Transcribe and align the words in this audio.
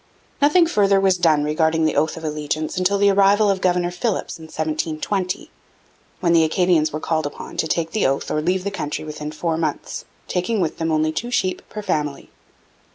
Nothing 0.41 0.65
further 0.65 0.99
was 0.99 1.15
done 1.15 1.43
regarding 1.43 1.85
the 1.85 1.95
oath 1.95 2.17
of 2.17 2.23
allegiance 2.23 2.75
until 2.75 2.97
the 2.97 3.11
arrival 3.11 3.51
of 3.51 3.61
Governor 3.61 3.91
Philipps 3.91 4.39
in 4.39 4.45
1720, 4.45 5.51
when 6.21 6.33
the 6.33 6.43
Acadians 6.43 6.91
were 6.91 6.99
called 6.99 7.27
upon 7.27 7.55
to 7.57 7.67
take 7.67 7.91
the 7.91 8.07
oath 8.07 8.31
or 8.31 8.41
leave 8.41 8.63
the 8.63 8.71
country 8.71 9.05
within 9.05 9.31
four 9.31 9.57
months, 9.57 10.05
taking 10.27 10.59
with 10.59 10.79
them 10.79 10.91
only 10.91 11.11
two 11.11 11.29
sheep 11.29 11.61
per 11.69 11.83
family. 11.83 12.31